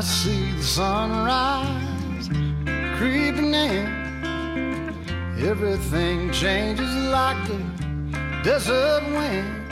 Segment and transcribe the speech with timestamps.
[0.00, 2.28] see the sunrise
[2.98, 4.94] creeping in.
[5.38, 7.58] Everything changes like the
[8.42, 9.64] desert wind.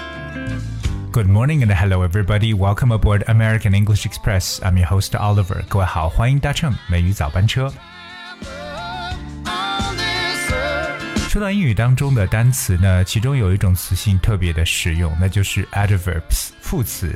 [1.11, 2.53] Good morning and hello everybody.
[2.53, 4.61] Welcome aboard American English Express.
[4.63, 5.65] I'm your host Oliver.
[5.69, 7.73] 各位好，欢迎搭乘美语早班车。
[11.29, 17.13] 说到英语当中的单词呢，其中有一种词性特别的实用，那就是 adverbs 副词。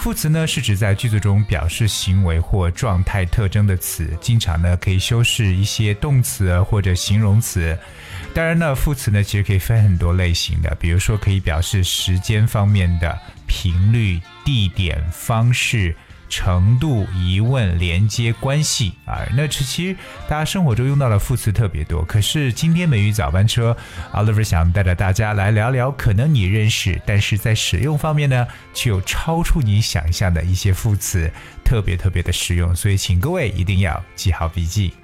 [0.00, 7.78] 副词呢是指在句子中表示行为或状态特征的词，经常呢可以修饰一些动词或者形容词。
[8.32, 13.14] 当然呢，副词呢其实可以分很多类型的，比如说可以表示时间方面的
[13.46, 15.94] 频率、地点、方式。
[16.30, 19.96] 程度、疑问、连接、关系啊，那其实
[20.28, 22.02] 大家生活中用到的副词特别多。
[22.04, 23.76] 可是今天美语早班车
[24.14, 31.30] ，Oliver 想带着大家来聊聊，可能你认识，但是在使用方面呢，却有超出你想象的一些副词，
[31.64, 32.74] 特别特别的实用。
[32.74, 34.94] 所以请各位一定要记好笔记。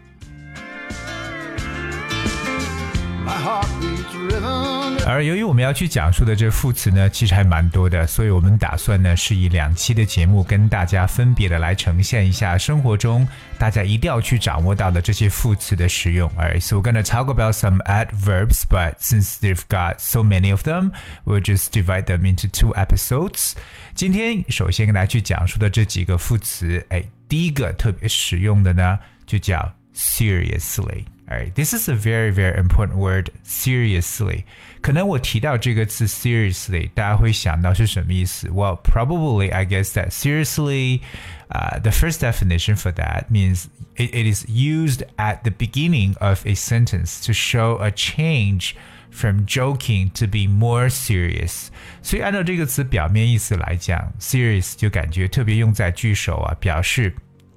[5.03, 16.29] 而由于我们要去讲述的这副词呢，其实还蛮多的，所以我们打算呢是以两期的节目跟大家分别的来呈现一下生活中大家一定要去掌握到的这些副词的使用。
[16.37, 20.91] Alright, so we're gonna talk about some adverbs, but since they've got so many of them,
[21.25, 23.53] we'll just divide them into two episodes.
[23.95, 31.05] 今天首先跟大家去讲述的这几个副词，哎，第一个特别实用的呢，就叫 seriously。
[31.29, 33.31] Alright, this is a very very important word.
[33.45, 34.43] Seriously，
[34.81, 38.49] 可能我提到这个词 seriously，大家会想到是什么意思？
[38.49, 41.01] Well, probably I guess that seriously,
[41.49, 46.45] uh, the first definition for that means it, it is used at the beginning of
[46.45, 48.75] a sentence to show a change
[49.09, 51.67] from joking to be more serious。
[52.01, 57.15] 所以按照这个词表面意思来讲，serious 就感觉特别用在句首啊，表示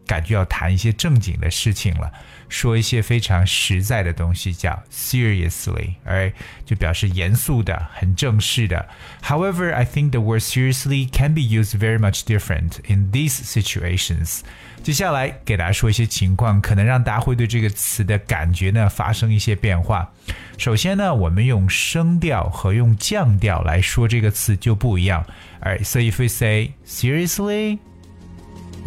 [0.09, 2.13] 感觉要谈一些正经的事情了。
[2.51, 6.31] 说一些非常实在的东西，叫 seriously，而
[6.65, 8.87] 就表示严肃的、很正式的。
[9.23, 14.41] However, I think the word seriously can be used very much different in these situations。
[14.83, 20.13] 接下来给大家说一些情况，可能让大家会对这个词的感觉呢发生一些变化。
[20.59, 25.25] 首先呢，我们用声调和用降调来说这个词就不一样。
[25.63, 27.79] Alright, so if we say seriously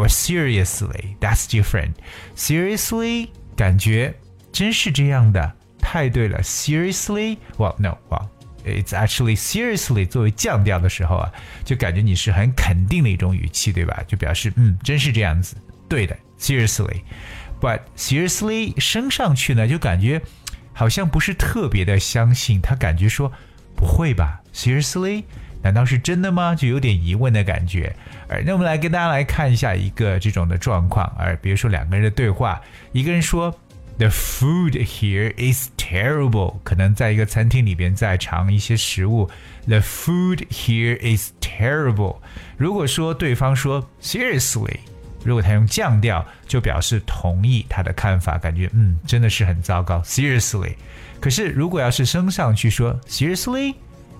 [0.02, 1.94] or seriously, that's different.
[2.36, 4.14] Seriously 感觉
[4.52, 6.42] 真是这样的，太对了。
[6.44, 11.31] Seriously，well no，well，it's actually seriously 作为降调的时候啊，
[11.66, 14.03] 就感觉你是很肯定的一种语气，对吧？
[14.08, 15.56] 就表示嗯，真是这样子，
[15.90, 16.16] 对的。
[16.40, 20.22] Seriously，but seriously 升上去呢，就感觉
[20.74, 23.31] 好像不是特别的相信，他感觉说
[23.75, 24.40] 不会吧？
[24.53, 25.24] Seriously，
[25.62, 26.55] 难道是真的吗？
[26.55, 27.95] 就有点疑问的感觉。
[28.28, 31.06] 而那我们来跟大家来看一下一个这种的状况。
[31.17, 32.61] 而比如说两个人的对话，
[32.93, 33.55] 一个人说
[33.99, 39.31] ：“The food here is terrible。”可能在一个餐厅里边在尝一些食物。
[39.67, 42.17] “The food here is terrible。”
[42.59, 44.79] 如果说对方说 “Seriously”，
[45.25, 50.00] 如果他用降调，就表示同意他的看法，感觉嗯真的是很糟糕。
[50.00, 50.75] Seriously。
[51.21, 53.75] 可是如果要是升上去说 “Seriously”。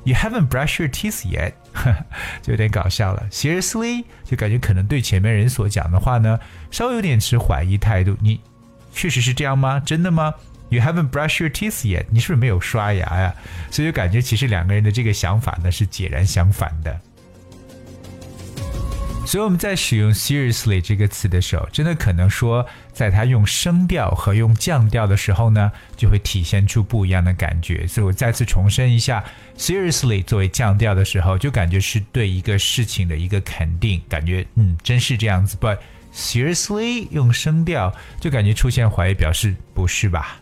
[0.05, 1.53] You haven't brushed your teeth yet，
[2.43, 3.25] 就有点搞笑了。
[3.31, 6.41] Seriously，就感觉可能对前面人所讲的话呢，
[6.71, 8.17] 稍微有点持怀疑态度。
[8.21, 8.41] 你
[8.93, 9.79] 确实是这样吗？
[9.81, 10.35] 真的吗
[10.71, 13.35] ？You haven't brushed your teeth yet，你是不是没有刷牙呀？
[13.71, 17.01] 所以就感觉其实两个人的这个想法呢是截然相反的。
[19.25, 27.87] 所以我们在使用 seriously 这个词的时候，真的可能说，在它用升调和用降调的时候呢，就会体现出不一样的感觉。
[27.87, 29.25] 所以我再次重申一下
[29.57, 35.57] ，seriously 作为降调的时候，就感觉是对一个事情的一个肯定，感觉嗯，真是这样子。
[35.61, 35.79] But
[36.15, 40.37] seriously 用升调，就感觉出现怀疑，表示不是吧？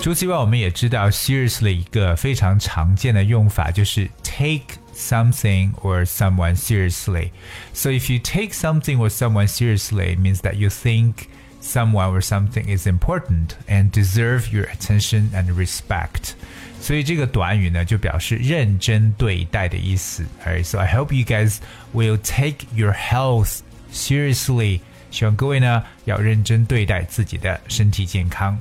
[0.00, 4.77] 除此以外，我们也知道 seriously 一个非常常见的用法就是 take。
[4.97, 7.31] something or someone seriously.
[7.73, 11.29] So if you take something or someone seriously, it means that you think
[11.61, 16.35] someone or something is important and deserve your attention and respect.
[16.81, 20.25] 所以这个短语呢，就表示认真对待的意思。
[20.45, 21.59] Alright, so I hope you guys
[21.93, 23.59] will take your health
[23.93, 24.81] seriously.
[25.09, 28.57] 希望各位呢要认真对待自己的身体健康。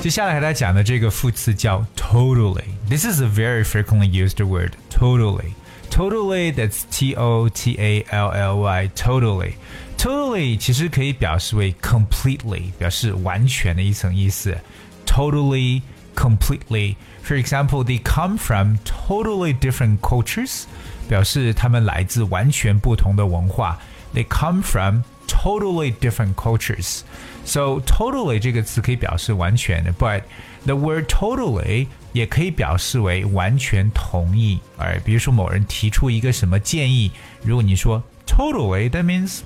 [0.00, 4.72] 接下来和大家讲的这个副词叫 totally。This is a very frequently used word.
[4.90, 5.54] Totally.
[5.90, 6.52] Totally.
[6.52, 8.90] That's T O T A L L Y.
[8.94, 9.54] Totally.
[9.96, 14.58] Totally 其实可以表示为 completely，表示完全的一层意思。
[15.06, 15.80] Totally,
[16.14, 16.96] completely.
[17.24, 20.64] For example, they come from totally different cultures,
[21.08, 23.78] 表示他们来自完全不同的文化。
[24.14, 27.00] They come from totally different cultures.
[27.44, 30.22] So totally 这个词可以表示完全的，but
[30.64, 34.58] the word totally 也可以表示为完全同意。
[34.78, 37.10] 哎，比如说某人提出一个什么建议，
[37.42, 39.40] 如果你说 totally，that means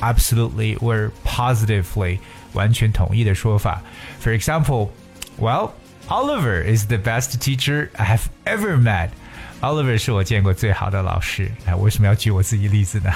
[0.00, 2.18] absolutely or positively
[2.52, 3.82] 完全同意的说法。
[4.22, 4.90] For example,
[5.38, 5.72] well,
[6.08, 9.10] Oliver is the best teacher I have ever met.
[9.60, 11.50] Oliver 是我见过最好的老师。
[11.66, 13.12] 哎，为什么要举我自己例子呢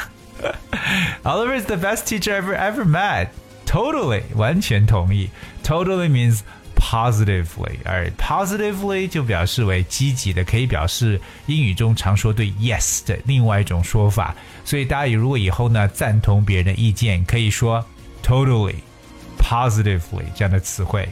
[1.23, 3.29] ？Oliver is the best teacher I've ever ever met.
[3.67, 5.31] Totally 完全同意。
[5.65, 6.41] Totally means
[6.77, 14.35] positively，而 positively 就表示为积极的，可以表示英语中常说对 yes 的另外一种说法。
[14.65, 17.85] 所以大家如果以后呢赞同别人的意见，可以说
[18.23, 21.09] totally、positively 这样的词汇。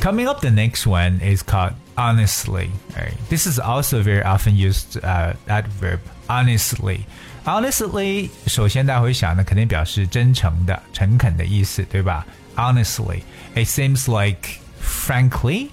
[0.00, 2.68] Coming up, the next one is called honestly.
[2.96, 3.12] Right?
[3.28, 7.00] This is also very often used uh, adverb honestly.
[7.44, 12.26] Honestly，首先大家会想的肯定表示真诚的、诚恳的意思，对吧？
[12.56, 13.22] Honestly,
[13.54, 15.68] it seems like frankly,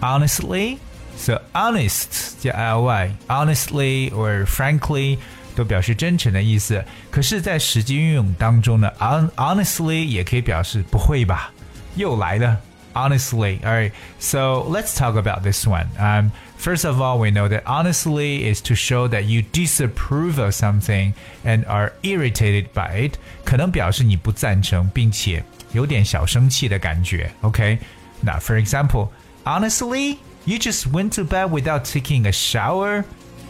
[0.00, 0.78] honestly.
[1.16, 5.18] So honest 加 ly, honestly or frankly
[5.54, 6.82] 都表示真诚的意思。
[7.10, 11.52] 可是，在实际运用当中呢，honestly 也可以表示不会吧，
[11.96, 12.58] 又来了。
[12.96, 13.60] honestly.
[13.64, 15.88] All right, so let's talk about this one.
[15.98, 20.54] Um, first of all, we know that honestly is to show that you disapprove of
[20.54, 21.14] something
[21.44, 23.14] and are irritated by it，
[23.44, 27.30] 可能表示你不赞成，并且有点小生气的感觉。
[27.42, 27.78] OK，
[28.20, 29.08] 那 for example,
[29.44, 33.04] honestly, you just went to bed without taking a shower？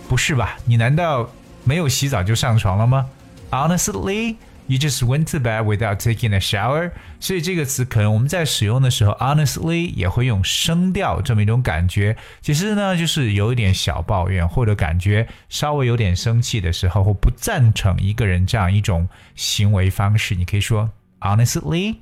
[0.08, 0.56] 不是吧？
[0.64, 1.30] 你难道
[1.64, 3.06] 没有洗澡就上床了吗？
[3.50, 4.36] Honestly。
[4.68, 12.16] You just went to bed without taking a shower，所以这个词可能我们在使用的时候，honestly 也会用声调这么一种感觉。
[12.40, 20.88] 其实呢，就是有一点小抱怨，或者感觉稍微有点生气的时候，或不赞成一个人这样一种行为方式，你可以说
[21.20, 21.96] honestly,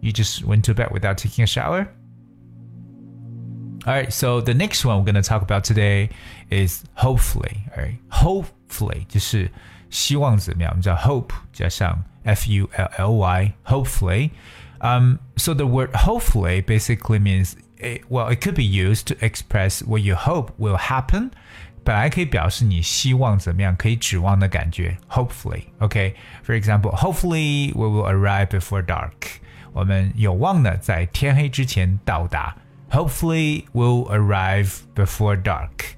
[0.00, 1.86] you just went to bed without taking a shower.
[3.84, 6.10] All right, so the next one we're going to talk about today
[6.50, 7.64] is hopefully.
[7.76, 9.50] All right, hopefully 就是
[9.94, 10.70] 希望怎么样？
[10.70, 14.30] 我们叫 hope 加上 f u l l y hopefully.
[14.80, 19.84] Um, so the word hopefully basically means it, well, it could be used to express
[19.84, 21.30] what you hope will happen.
[21.82, 24.96] 本来可以表示你希望怎么样，可以指望的感觉。
[25.08, 26.14] Hopefully, okay.
[26.44, 29.40] For example, hopefully we will arrive before dark.
[29.72, 32.56] 我们有望呢在天黑之前到达。
[32.90, 35.93] Hopefully we'll arrive before dark.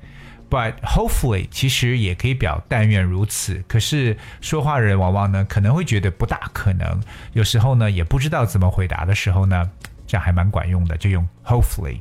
[0.51, 3.65] But hopefully 其实也可以表但愿如此。
[3.67, 7.01] 可是说话人往往呢可能会觉得不大可能，
[7.33, 9.71] 有时候呢也不知道怎么回答的时候呢，
[10.07, 12.01] 这样还蛮管用的，就用 hopefully。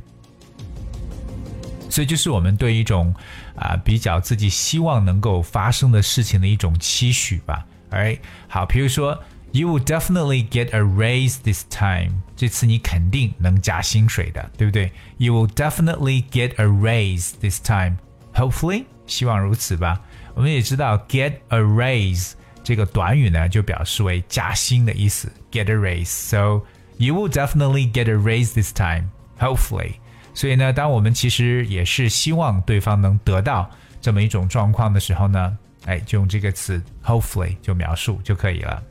[1.89, 3.13] 所以就是我们对一种
[3.55, 7.65] 啊、呃、比较自己希望能够发生的事情的一种期许吧。
[7.89, 8.19] Alright，
[8.49, 9.17] 好，比如说
[9.53, 12.21] You will definitely get a raise this time。
[12.35, 14.91] 这次你肯定能加薪水的，对不对？
[15.17, 17.97] You will definitely get a raise this time。
[18.36, 19.98] Hopefully，希望如此吧。
[20.34, 25.32] 我们也知道 get a raise 这个短语呢，就表示为加薪的意思。
[25.50, 26.04] Get a raise.
[26.04, 26.62] So
[26.98, 29.08] you will definitely get a raise this time.
[29.38, 29.94] Hopefully.
[30.34, 33.70] 所以呢，当我们其实也是希望对方能得到
[34.02, 38.82] 这么一种状况的时候呢，哎，就用这个词 hopefully 就描述就可以了。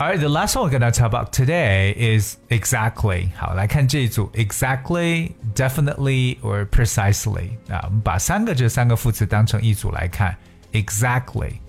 [0.00, 3.28] Alright, the last one we're gonna talk about today is exactly.
[3.36, 10.34] 好，来看这一组 exactly, definitely or precisely 啊，我们把三个这三个副词当成一组来看，
[10.72, 11.60] exactly,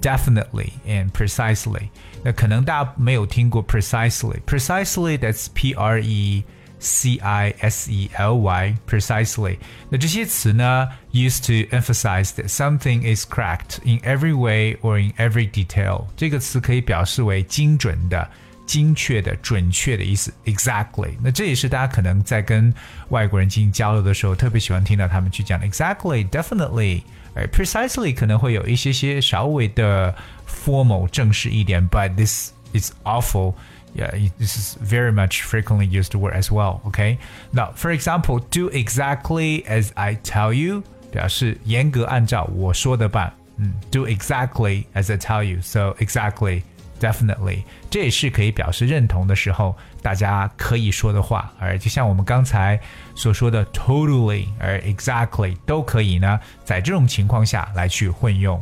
[0.00, 1.90] definitely and precisely。
[2.22, 6.42] 那可能大家没有听过 precisely, precisely that's P R E
[6.78, 9.56] C I S E L Y precisely。
[9.88, 16.06] 那这些词呢，used to emphasize that something is correct in every way or in every detail。
[16.16, 18.28] 这个词可以表示为精准的、
[18.66, 20.32] 精确的、准确的意思。
[20.44, 21.14] Exactly。
[21.22, 22.72] 那这也是大家可能在跟
[23.08, 27.02] 外国人进行交流的时候，特别喜欢听到他们去讲 exactly、definitely。
[27.36, 30.14] 而 precisely 可能会有一些些稍微的
[30.46, 33.54] formal 正式一点，but this is awful。
[33.94, 36.80] yeah, this is very much frequently used word as well.
[36.86, 37.18] Okay.
[37.52, 43.32] Now, for example, do exactly as I tell you 表示严格按照我说的办。
[43.56, 45.60] 嗯，do exactly as I tell you.
[45.62, 46.62] So exactly,
[46.98, 51.52] definitely，这也是可以表示认同的时候大家可以说的话。
[51.60, 52.80] 而就像我们刚才
[53.14, 58.60] 所说的 totally 而 exactly 都可以呢，在这种情况下来去混用。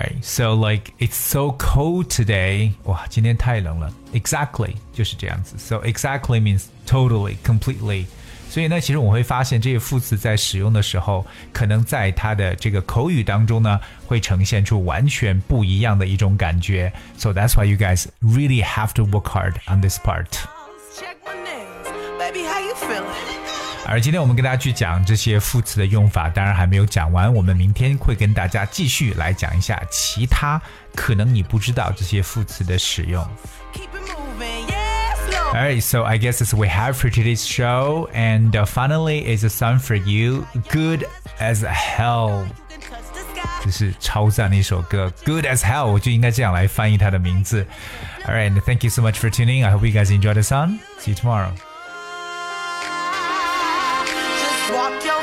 [0.00, 2.72] Alright, so like it's so cold today.
[2.84, 3.92] 哇，今天太冷了。
[4.12, 5.56] Exactly 就是这样子。
[5.58, 8.06] So exactly means totally, completely.
[8.48, 16.92] 所以呢，其实我会发现这些副词在使用的时候，可能在它的这个口语当中呢，会呈现出完全不一样的一种感觉。
[17.18, 20.26] So that's why you guys really have to work hard on this part.
[23.80, 23.80] Check my nails.
[23.80, 23.88] Baby, how you feeling?
[23.88, 30.60] 而今天我们跟大家去讲这些副词的用法，当然还没有讲完，我们明天会跟大家继续来讲一下其他
[30.94, 33.24] 可能你不知道这些副词的使用。
[33.72, 34.66] Keep it moving.
[34.66, 35.56] Yes, Lord.
[35.56, 38.08] Alright, so I guess that's what we have for today's show.
[38.12, 41.06] And uh, finally, is a song for you, Good
[41.38, 42.46] as Hell.
[42.70, 43.64] You can touch the sky.
[43.64, 47.64] 这是超赞的一首歌，Good as Hell，我就应该这样来翻译它的名字。
[48.26, 49.64] Alright, and thank you so much for tuning.
[49.64, 50.80] I hope you guys enjoy the song.
[50.98, 51.52] See you tomorrow.
[54.73, 55.20] walk your